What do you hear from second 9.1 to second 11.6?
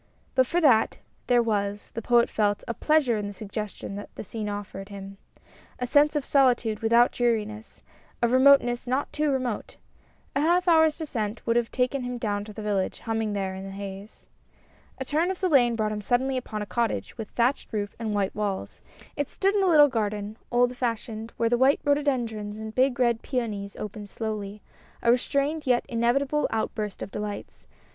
too remote. A half hour's descent would